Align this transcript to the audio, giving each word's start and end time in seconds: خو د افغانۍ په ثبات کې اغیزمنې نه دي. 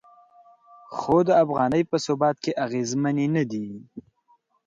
خو 0.97 1.15
د 1.27 1.29
افغانۍ 1.43 1.83
په 1.91 1.97
ثبات 2.05 2.35
کې 2.43 2.51
اغیزمنې 2.65 3.27
نه 3.35 3.43
دي. 3.51 3.67